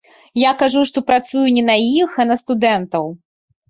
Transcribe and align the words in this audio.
Я 0.43 0.51
кажу, 0.63 0.81
што 0.91 1.05
працую 1.11 1.45
не 1.59 1.63
на 1.69 1.79
іх, 2.01 2.19
а 2.21 2.29
на 2.35 2.43
студэнтаў. 2.45 3.17